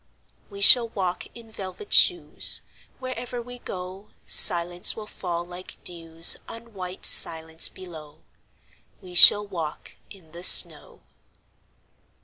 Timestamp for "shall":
0.61-0.89, 9.13-9.45